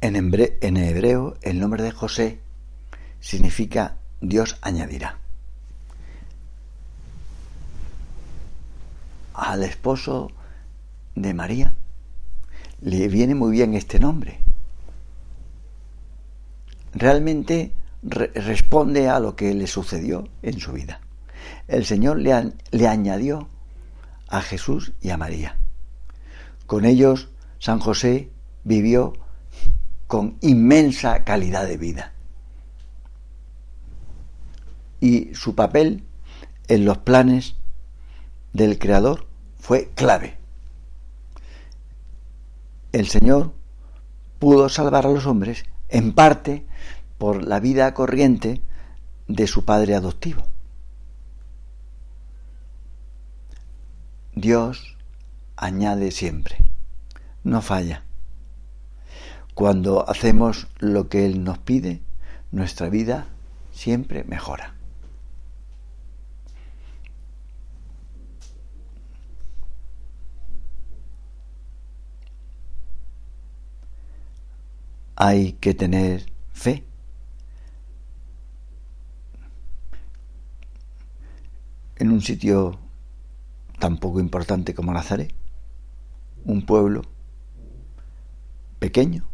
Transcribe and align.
En, 0.00 0.76
hebreo, 0.76 1.36
el 1.42 1.58
nombre 1.58 1.82
de 1.82 1.90
José 1.90 2.40
significa 3.20 3.96
Dios 4.20 4.56
añadirá. 4.62 5.18
Al 9.34 9.64
esposo 9.64 10.30
de 11.16 11.34
María 11.34 11.74
le 12.80 13.08
viene 13.08 13.34
muy 13.34 13.50
bien 13.50 13.74
este 13.74 13.98
nombre. 13.98 14.38
Realmente 16.94 17.72
responde 18.02 19.08
a 19.08 19.18
lo 19.18 19.34
que 19.34 19.52
le 19.52 19.66
sucedió 19.66 20.28
en 20.42 20.60
su 20.60 20.72
vida. 20.72 21.00
El 21.66 21.84
Señor 21.84 22.20
le, 22.20 22.52
le 22.70 22.86
añadió 22.86 23.48
a 24.28 24.42
Jesús 24.42 24.92
y 25.00 25.10
a 25.10 25.16
María. 25.16 25.56
Con 26.66 26.84
ellos, 26.84 27.28
San 27.58 27.80
José 27.80 28.30
vivió 28.62 29.14
con 30.08 30.38
inmensa 30.40 31.22
calidad 31.22 31.68
de 31.68 31.76
vida. 31.76 32.12
Y 35.00 35.32
su 35.34 35.54
papel 35.54 36.02
en 36.66 36.84
los 36.84 36.98
planes 36.98 37.54
del 38.52 38.78
Creador 38.78 39.28
fue 39.60 39.90
clave. 39.94 40.38
El 42.90 43.06
Señor 43.06 43.52
pudo 44.38 44.68
salvar 44.70 45.06
a 45.06 45.10
los 45.10 45.26
hombres 45.26 45.64
en 45.88 46.12
parte 46.14 46.66
por 47.18 47.46
la 47.46 47.60
vida 47.60 47.92
corriente 47.92 48.62
de 49.26 49.46
su 49.46 49.64
padre 49.64 49.94
adoptivo. 49.94 50.42
Dios 54.34 54.96
añade 55.56 56.12
siempre, 56.12 56.56
no 57.44 57.60
falla. 57.60 58.07
Cuando 59.58 60.08
hacemos 60.08 60.68
lo 60.78 61.08
que 61.08 61.26
Él 61.26 61.42
nos 61.42 61.58
pide, 61.58 62.00
nuestra 62.52 62.88
vida 62.90 63.26
siempre 63.72 64.22
mejora. 64.22 64.76
Hay 75.16 75.54
que 75.54 75.74
tener 75.74 76.30
fe. 76.52 76.84
En 81.96 82.12
un 82.12 82.20
sitio 82.20 82.78
tan 83.80 83.96
poco 83.98 84.20
importante 84.20 84.72
como 84.72 84.92
Nazaret, 84.92 85.34
un 86.44 86.64
pueblo 86.64 87.02
pequeño, 88.78 89.28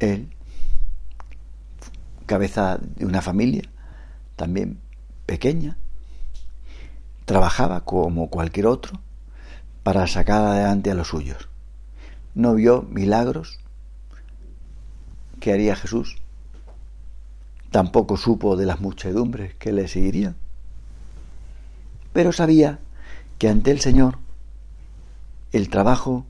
él, 0.00 0.28
cabeza 2.26 2.78
de 2.78 3.06
una 3.06 3.22
familia 3.22 3.62
también 4.36 4.78
pequeña, 5.26 5.76
trabajaba 7.24 7.84
como 7.84 8.30
cualquier 8.30 8.66
otro 8.66 9.00
para 9.82 10.06
sacar 10.06 10.44
adelante 10.44 10.90
a 10.90 10.94
los 10.94 11.08
suyos. 11.08 11.48
No 12.34 12.54
vio 12.54 12.82
milagros 12.82 13.58
que 15.40 15.52
haría 15.52 15.76
Jesús. 15.76 16.16
Tampoco 17.70 18.16
supo 18.16 18.56
de 18.56 18.66
las 18.66 18.80
muchedumbres 18.80 19.54
que 19.54 19.72
le 19.72 19.88
seguirían. 19.88 20.36
Pero 22.12 22.32
sabía 22.32 22.78
que 23.38 23.48
ante 23.48 23.70
el 23.70 23.80
Señor 23.80 24.18
el 25.52 25.68
trabajo 25.68 26.26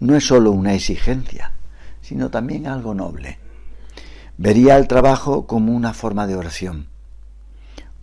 no 0.00 0.16
es 0.16 0.26
sólo 0.26 0.50
una 0.50 0.74
exigencia, 0.74 1.52
sino 2.02 2.30
también 2.30 2.66
algo 2.66 2.94
noble. 2.94 3.38
Vería 4.36 4.76
el 4.76 4.88
trabajo 4.88 5.46
como 5.46 5.72
una 5.72 5.94
forma 5.94 6.26
de 6.26 6.36
oración, 6.36 6.88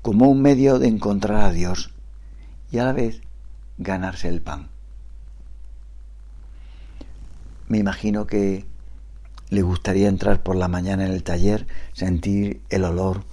como 0.01 0.29
un 0.29 0.41
medio 0.41 0.79
de 0.79 0.87
encontrar 0.87 1.43
a 1.43 1.51
Dios 1.51 1.91
y 2.71 2.79
a 2.79 2.85
la 2.85 2.93
vez 2.93 3.21
ganarse 3.77 4.27
el 4.29 4.41
pan. 4.41 4.69
Me 7.67 7.77
imagino 7.77 8.25
que 8.25 8.65
le 9.49 9.61
gustaría 9.61 10.07
entrar 10.07 10.41
por 10.43 10.55
la 10.55 10.67
mañana 10.67 11.05
en 11.05 11.11
el 11.11 11.23
taller, 11.23 11.67
sentir 11.93 12.61
el 12.69 12.83
olor 12.83 13.23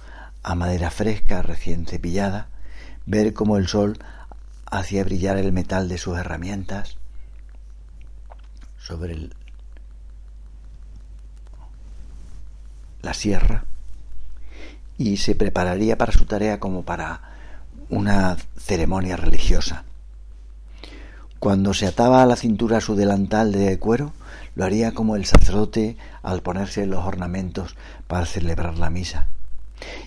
a 0.43 0.55
madera 0.55 0.91
fresca 0.91 1.41
recién 1.41 1.85
cepillada, 1.85 2.49
ver 3.05 3.33
cómo 3.33 3.57
el 3.57 3.67
sol 3.67 3.99
hacía 4.65 5.03
brillar 5.03 5.37
el 5.37 5.51
metal 5.51 5.87
de 5.87 5.97
sus 5.97 6.17
herramientas 6.17 6.97
sobre 8.77 9.29
la 13.01 13.13
sierra 13.13 13.65
y 14.97 15.17
se 15.17 15.35
prepararía 15.35 15.97
para 15.97 16.11
su 16.11 16.25
tarea 16.25 16.59
como 16.59 16.83
para 16.83 17.21
una 17.89 18.37
ceremonia 18.57 19.15
religiosa. 19.15 19.83
Cuando 21.39 21.73
se 21.73 21.85
ataba 21.85 22.23
a 22.23 22.25
la 22.25 22.35
cintura 22.35 22.81
su 22.81 22.95
delantal 22.95 23.51
de 23.51 23.77
cuero, 23.77 24.13
lo 24.55 24.65
haría 24.65 24.93
como 24.93 25.15
el 25.15 25.25
sacerdote 25.25 25.97
al 26.23 26.41
ponerse 26.41 26.87
los 26.87 27.05
ornamentos 27.05 27.75
para 28.07 28.25
celebrar 28.25 28.77
la 28.77 28.89
misa 28.89 29.27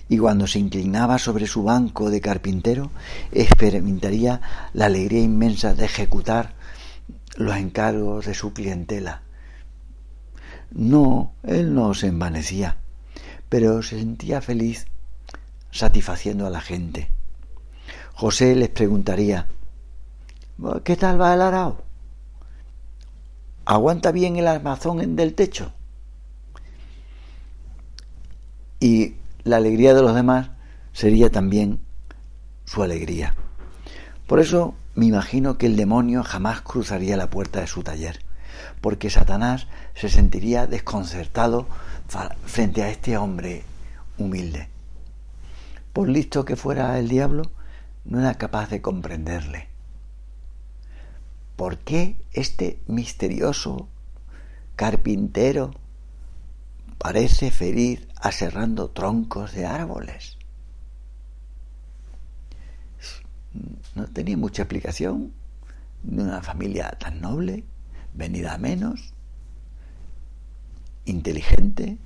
y 0.09 0.17
cuando 0.17 0.47
se 0.47 0.59
inclinaba 0.59 1.17
sobre 1.17 1.47
su 1.47 1.63
banco 1.63 2.09
de 2.09 2.21
carpintero 2.21 2.91
experimentaría 3.31 4.41
la 4.73 4.87
alegría 4.87 5.21
inmensa 5.21 5.73
de 5.73 5.85
ejecutar 5.85 6.53
los 7.37 7.55
encargos 7.55 8.25
de 8.25 8.33
su 8.33 8.53
clientela. 8.53 9.21
No, 10.71 11.33
él 11.43 11.73
no 11.73 11.93
se 11.93 12.07
envanecía, 12.07 12.77
pero 13.51 13.83
se 13.83 13.99
sentía 13.99 14.39
feliz 14.39 14.87
satisfaciendo 15.71 16.47
a 16.47 16.49
la 16.49 16.61
gente. 16.61 17.09
José 18.13 18.55
les 18.55 18.69
preguntaría 18.69 19.49
¿Qué 20.85 20.95
tal 20.95 21.19
va 21.19 21.33
el 21.33 21.41
arao? 21.41 21.83
¿Aguanta 23.65 24.13
bien 24.13 24.37
el 24.37 24.47
armazón 24.47 25.17
del 25.17 25.35
techo? 25.35 25.73
Y 28.79 29.15
la 29.43 29.57
alegría 29.57 29.93
de 29.93 30.01
los 30.01 30.15
demás 30.15 30.51
sería 30.93 31.29
también 31.29 31.81
su 32.63 32.83
alegría. 32.83 33.35
Por 34.27 34.39
eso 34.39 34.75
me 34.95 35.07
imagino 35.07 35.57
que 35.57 35.65
el 35.65 35.75
demonio 35.75 36.23
jamás 36.23 36.61
cruzaría 36.61 37.17
la 37.17 37.29
puerta 37.29 37.59
de 37.59 37.67
su 37.67 37.83
taller, 37.83 38.21
porque 38.81 39.09
Satanás 39.09 39.67
se 39.95 40.09
sentiría 40.09 40.67
desconcertado 40.67 41.67
frente 42.45 42.83
a 42.83 42.89
este 42.89 43.17
hombre 43.17 43.63
humilde. 44.17 44.67
Por 45.93 46.09
listo 46.09 46.45
que 46.45 46.55
fuera 46.55 46.97
el 46.99 47.09
diablo, 47.09 47.43
no 48.05 48.19
era 48.19 48.35
capaz 48.35 48.69
de 48.69 48.81
comprenderle. 48.81 49.67
¿Por 51.55 51.77
qué 51.77 52.15
este 52.33 52.79
misterioso 52.87 53.87
carpintero 54.75 55.73
parece 56.97 57.49
feliz 57.49 58.07
aserrando 58.15 58.91
troncos 58.91 59.53
de 59.53 59.65
árboles. 59.65 60.37
No 63.95 64.07
tenía 64.07 64.37
mucha 64.37 64.61
explicación 64.61 65.33
de 66.03 66.21
una 66.21 66.41
familia 66.43 66.91
tan 66.99 67.19
noble, 67.19 67.63
venida 68.13 68.57
menos, 68.57 69.13
inteligente. 71.05 71.97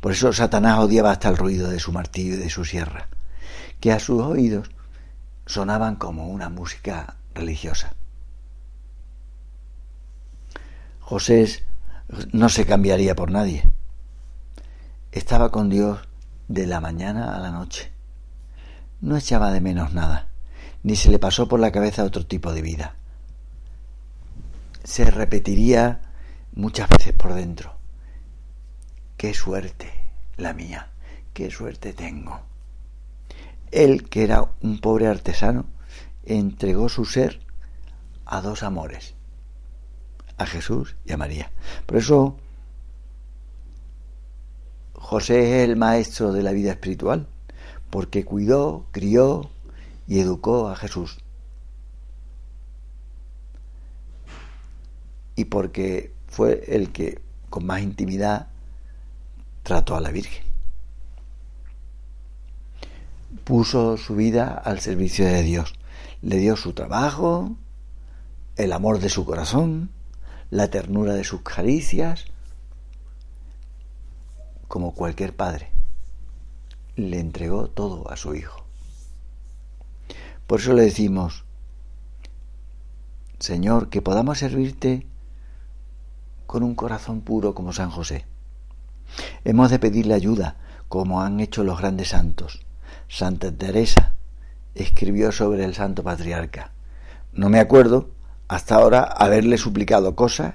Por 0.00 0.12
eso 0.12 0.32
Satanás 0.32 0.78
odiaba 0.78 1.12
hasta 1.12 1.28
el 1.28 1.36
ruido 1.36 1.70
de 1.70 1.78
su 1.78 1.92
martillo 1.92 2.34
y 2.34 2.38
de 2.38 2.50
su 2.50 2.64
sierra, 2.64 3.08
que 3.80 3.92
a 3.92 4.00
sus 4.00 4.20
oídos 4.22 4.70
sonaban 5.46 5.96
como 5.96 6.28
una 6.28 6.48
música 6.48 7.16
religiosa. 7.34 7.94
José 11.00 11.64
no 12.32 12.48
se 12.48 12.66
cambiaría 12.66 13.14
por 13.14 13.30
nadie. 13.30 13.62
Estaba 15.12 15.50
con 15.50 15.68
Dios 15.68 16.00
de 16.48 16.66
la 16.66 16.80
mañana 16.80 17.36
a 17.36 17.38
la 17.38 17.50
noche. 17.50 17.92
No 19.00 19.16
echaba 19.16 19.52
de 19.52 19.60
menos 19.60 19.92
nada, 19.92 20.28
ni 20.82 20.96
se 20.96 21.10
le 21.10 21.18
pasó 21.18 21.48
por 21.48 21.60
la 21.60 21.72
cabeza 21.72 22.04
otro 22.04 22.26
tipo 22.26 22.52
de 22.52 22.62
vida. 22.62 22.96
Se 24.84 25.10
repetiría 25.10 26.00
muchas 26.54 26.88
veces 26.88 27.12
por 27.12 27.34
dentro. 27.34 27.74
Qué 29.16 29.32
suerte 29.34 29.92
la 30.36 30.52
mía, 30.52 30.90
qué 31.32 31.50
suerte 31.50 31.92
tengo. 31.92 32.40
Él, 33.70 34.08
que 34.08 34.24
era 34.24 34.50
un 34.60 34.80
pobre 34.80 35.06
artesano, 35.06 35.66
entregó 36.24 36.88
su 36.88 37.04
ser 37.04 37.40
a 38.26 38.40
dos 38.40 38.62
amores, 38.62 39.14
a 40.38 40.46
Jesús 40.46 40.96
y 41.04 41.12
a 41.12 41.16
María. 41.16 41.50
Por 41.86 41.98
eso 41.98 42.36
José 44.94 45.62
es 45.62 45.68
el 45.68 45.76
maestro 45.76 46.32
de 46.32 46.42
la 46.42 46.52
vida 46.52 46.72
espiritual, 46.72 47.26
porque 47.90 48.24
cuidó, 48.24 48.86
crió 48.90 49.50
y 50.06 50.20
educó 50.20 50.68
a 50.68 50.76
Jesús. 50.76 51.18
y 55.36 55.46
porque 55.46 56.12
fue 56.28 56.64
el 56.68 56.92
que 56.92 57.20
con 57.50 57.66
más 57.66 57.82
intimidad 57.82 58.48
trató 59.62 59.96
a 59.96 60.00
la 60.00 60.10
Virgen. 60.10 60.44
Puso 63.44 63.96
su 63.96 64.14
vida 64.14 64.52
al 64.52 64.80
servicio 64.80 65.24
de 65.26 65.42
Dios. 65.42 65.74
Le 66.20 66.36
dio 66.36 66.56
su 66.56 66.72
trabajo, 66.72 67.56
el 68.56 68.72
amor 68.72 69.00
de 69.00 69.08
su 69.08 69.24
corazón, 69.24 69.90
la 70.50 70.68
ternura 70.68 71.14
de 71.14 71.24
sus 71.24 71.42
caricias, 71.42 72.26
como 74.68 74.94
cualquier 74.94 75.34
padre. 75.34 75.70
Le 76.94 77.18
entregó 77.18 77.68
todo 77.68 78.10
a 78.10 78.16
su 78.16 78.34
hijo. 78.34 78.61
Por 80.46 80.60
eso 80.60 80.72
le 80.72 80.82
decimos, 80.82 81.44
Señor, 83.38 83.88
que 83.88 84.02
podamos 84.02 84.38
servirte 84.38 85.06
con 86.46 86.62
un 86.62 86.74
corazón 86.74 87.22
puro 87.22 87.54
como 87.54 87.72
San 87.72 87.90
José. 87.90 88.26
Hemos 89.44 89.70
de 89.70 89.78
pedirle 89.78 90.14
ayuda, 90.14 90.56
como 90.88 91.22
han 91.22 91.40
hecho 91.40 91.64
los 91.64 91.78
grandes 91.78 92.10
santos. 92.10 92.60
Santa 93.08 93.50
Teresa 93.50 94.14
escribió 94.74 95.32
sobre 95.32 95.64
el 95.64 95.74
santo 95.74 96.02
patriarca. 96.02 96.72
No 97.32 97.48
me 97.48 97.60
acuerdo 97.60 98.10
hasta 98.48 98.74
ahora 98.74 99.02
haberle 99.02 99.56
suplicado 99.56 100.14
cosas 100.14 100.54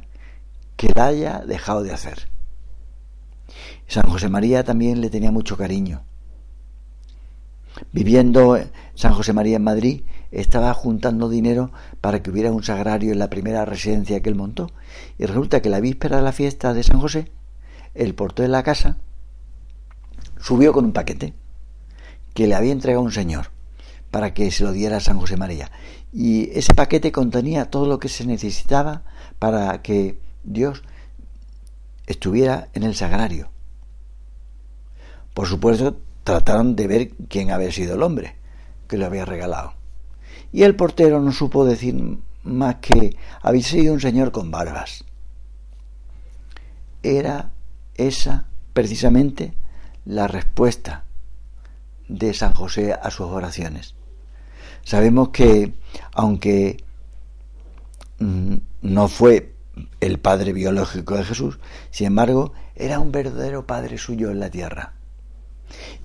que 0.76 0.92
la 0.96 1.08
haya 1.08 1.40
dejado 1.40 1.84
de 1.84 1.92
hacer. 1.92 2.30
San 3.88 4.04
José 4.10 4.30
María 4.30 4.64
también 4.64 5.02
le 5.02 5.10
tenía 5.10 5.32
mucho 5.32 5.58
cariño. 5.58 6.04
Viviendo 7.92 8.60
San 8.96 9.14
José 9.14 9.34
María 9.34 9.58
en 9.58 9.64
Madrid, 9.64 10.02
estaba 10.32 10.74
juntando 10.74 11.30
dinero 11.30 11.72
para 12.02 12.22
que 12.22 12.30
hubiera 12.30 12.52
un 12.52 12.64
sagrario 12.64 13.12
en 13.12 13.20
la 13.20 13.30
primera 13.30 13.66
residencia 13.66 14.22
que 14.22 14.30
él 14.30 14.36
montó. 14.36 14.70
Y 15.18 15.26
resulta 15.26 15.62
que 15.62 15.70
la 15.70 15.80
víspera 15.80 16.18
de 16.18 16.24
la 16.24 16.32
fiesta 16.32 16.74
de 16.74 16.84
San 16.84 17.00
José, 17.00 17.32
el 17.94 18.14
portero 18.16 18.44
de 18.44 18.52
la 18.52 18.64
casa 18.64 18.98
subió 20.40 20.74
con 20.74 20.86
un 20.86 20.94
paquete 20.94 21.34
que 22.34 22.48
le 22.48 22.56
había 22.56 22.72
entregado 22.72 23.04
un 23.04 23.12
señor 23.12 23.52
para 24.12 24.34
que 24.34 24.52
se 24.52 24.64
lo 24.64 24.72
diera 24.72 24.98
a 24.98 25.02
San 25.02 25.20
José 25.20 25.38
María. 25.38 25.72
Y 26.14 26.50
ese 26.58 26.74
paquete 26.74 27.12
contenía 27.12 27.70
todo 27.70 27.88
lo 27.88 28.00
que 28.00 28.10
se 28.10 28.26
necesitaba 28.26 29.04
para 29.40 29.82
que 29.82 30.20
Dios 30.44 30.84
estuviera 32.06 32.70
en 32.74 32.84
el 32.84 32.96
sagrario. 32.96 33.50
Por 35.34 35.48
supuesto, 35.48 36.00
trataron 36.28 36.76
de 36.76 36.88
ver 36.88 37.10
quién 37.30 37.52
había 37.52 37.72
sido 37.72 37.96
el 37.96 38.04
hombre 38.04 38.36
que 38.90 38.98
lo 38.98 39.06
había 39.06 39.24
regalado. 39.24 39.76
Y 40.52 40.64
el 40.64 40.76
portero 40.76 41.22
no 41.22 41.32
supo 41.32 41.64
decir 41.64 42.20
más 42.44 42.76
que 42.82 43.16
había 43.42 43.64
sido 43.64 43.94
un 43.94 44.02
señor 44.02 44.34
con 44.34 44.52
barbas. 44.52 45.06
Era 47.02 47.52
esa 47.96 48.48
precisamente 48.74 49.54
la 50.04 50.28
respuesta 50.28 51.06
de 52.10 52.34
San 52.34 52.52
José 52.52 52.92
a 52.92 53.10
sus 53.10 53.28
oraciones. 53.28 53.96
Sabemos 54.84 55.30
que 55.30 55.76
aunque 56.12 56.84
mm, 58.20 58.56
no 58.82 59.08
fue 59.08 59.56
el 60.02 60.20
padre 60.20 60.52
biológico 60.52 61.16
de 61.16 61.24
Jesús, 61.24 61.58
sin 61.90 62.08
embargo, 62.08 62.52
era 62.76 63.00
un 63.00 63.14
verdadero 63.14 63.66
padre 63.66 63.98
suyo 63.98 64.30
en 64.30 64.42
la 64.42 64.50
tierra. 64.50 64.97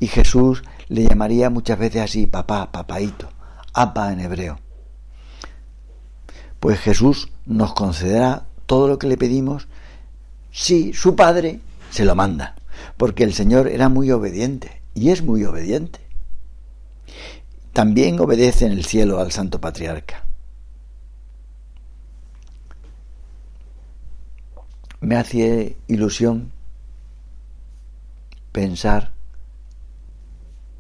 Y 0.00 0.06
Jesús 0.06 0.62
le 0.88 1.04
llamaría 1.04 1.50
muchas 1.50 1.78
veces 1.78 2.02
así, 2.02 2.26
papá, 2.26 2.70
papaito, 2.72 3.28
apa 3.72 4.12
en 4.12 4.20
hebreo. 4.20 4.58
Pues 6.60 6.78
Jesús 6.80 7.30
nos 7.46 7.74
concederá 7.74 8.46
todo 8.66 8.88
lo 8.88 8.98
que 8.98 9.08
le 9.08 9.16
pedimos 9.16 9.68
si 10.50 10.92
su 10.92 11.16
Padre 11.16 11.60
se 11.90 12.04
lo 12.04 12.14
manda, 12.14 12.54
porque 12.96 13.24
el 13.24 13.32
Señor 13.32 13.68
era 13.68 13.88
muy 13.88 14.10
obediente 14.10 14.82
y 14.94 15.10
es 15.10 15.22
muy 15.22 15.44
obediente. 15.44 16.00
También 17.72 18.20
obedece 18.20 18.66
en 18.66 18.72
el 18.72 18.84
cielo 18.84 19.18
al 19.18 19.32
Santo 19.32 19.60
Patriarca. 19.60 20.26
Me 25.00 25.16
hace 25.16 25.76
ilusión 25.88 26.52
pensar 28.52 29.12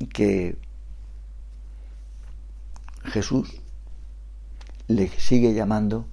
que 0.06 0.56
Jesús 3.04 3.60
le 4.88 5.08
sigue 5.08 5.54
llamando 5.54 6.06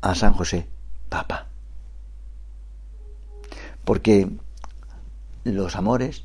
a 0.00 0.14
San 0.14 0.32
José 0.32 0.68
Papa. 1.08 1.46
Porque 3.84 4.30
los 5.44 5.76
amores 5.76 6.24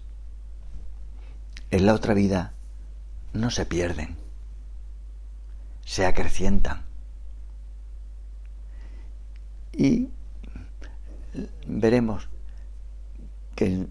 en 1.72 1.86
la 1.86 1.94
otra 1.94 2.14
vida 2.14 2.54
no 3.34 3.50
se 3.52 3.66
pierden, 3.66 4.16
se 5.84 6.06
acrecientan. 6.06 6.84
Y 9.74 10.10
veremos 11.68 12.30
que 13.56 13.88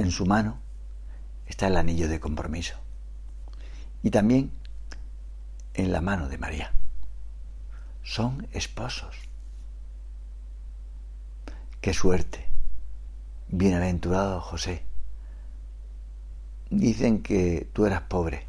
en 0.00 0.10
su 0.10 0.24
mano 0.24 0.58
está 1.46 1.66
el 1.66 1.76
anillo 1.76 2.08
de 2.08 2.20
compromiso. 2.20 2.74
Y 4.02 4.10
también 4.10 4.50
en 5.74 5.92
la 5.92 6.00
mano 6.00 6.28
de 6.28 6.38
María. 6.38 6.72
Son 8.02 8.48
esposos. 8.52 9.14
Qué 11.82 11.92
suerte. 11.92 12.46
Bienaventurado 13.48 14.40
José. 14.40 14.84
Dicen 16.70 17.22
que 17.22 17.68
tú 17.74 17.84
eras 17.84 18.02
pobre. 18.02 18.46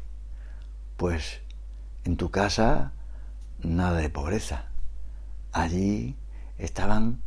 Pues 0.96 1.42
en 2.04 2.16
tu 2.16 2.30
casa 2.30 2.92
nada 3.62 3.98
de 3.98 4.08
pobreza. 4.08 4.68
Allí 5.52 6.16
estaban 6.56 7.20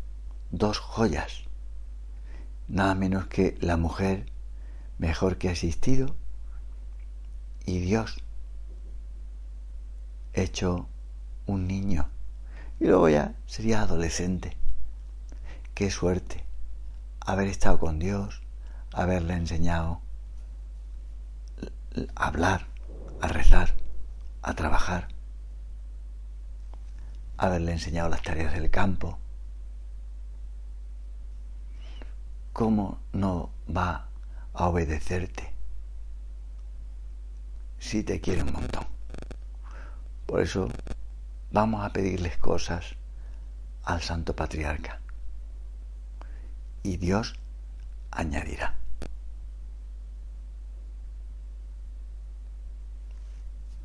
dos 0.49 0.79
joyas 0.79 1.44
nada 2.67 2.95
menos 2.95 3.27
que 3.27 3.57
la 3.61 3.77
mujer 3.77 4.31
mejor 4.97 5.37
que 5.37 5.49
ha 5.49 5.51
existido 5.51 6.15
y 7.65 7.79
Dios 7.79 8.23
hecho 10.33 10.87
un 11.45 11.67
niño 11.67 12.09
y 12.79 12.87
luego 12.87 13.09
ya 13.09 13.35
sería 13.45 13.81
adolescente. 13.81 14.57
Qué 15.73 15.89
suerte 15.91 16.45
haber 17.19 17.47
estado 17.47 17.79
con 17.79 17.99
Dios, 17.99 18.41
haberle 18.93 19.33
enseñado 19.33 20.01
a 22.15 22.27
hablar, 22.27 22.67
a 23.21 23.27
rezar, 23.27 23.73
a 24.41 24.53
trabajar, 24.53 25.07
haberle 27.37 27.71
enseñado 27.71 28.09
las 28.09 28.21
tareas 28.21 28.53
del 28.53 28.69
campo, 28.69 29.17
¿cómo 32.55 32.99
no 33.11 33.49
va 33.67 34.07
a 34.53 34.69
obedecerte 34.69 35.51
si 37.79 38.01
te 38.01 38.21
quiere 38.21 38.43
un 38.43 38.53
montón? 38.53 38.85
Por 40.25 40.39
eso 40.39 40.69
vamos 41.51 41.83
a 41.83 41.91
pedirles 41.91 42.37
cosas 42.37 42.95
al 43.83 44.01
Santo 44.01 44.37
Patriarca 44.37 45.01
y 46.81 46.95
Dios 46.95 47.35
añadirá. 48.09 48.75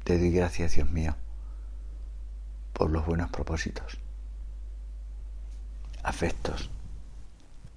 Te 0.05 0.17
doy 0.17 0.31
gracias, 0.31 0.77
Dios 0.77 0.89
mío, 0.89 1.17
por 2.73 2.89
los 2.93 3.05
buenos 3.05 3.31
propósitos, 3.31 3.99
afectos, 6.05 6.71